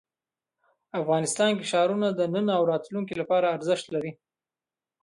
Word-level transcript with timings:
افغانستان 1.01 1.51
کې 1.57 1.65
ښارونه 1.71 2.07
د 2.13 2.21
نن 2.33 2.47
او 2.57 2.63
راتلونکي 2.71 3.13
لپاره 3.21 3.53
ارزښت 3.55 3.85
لري. 3.93 4.11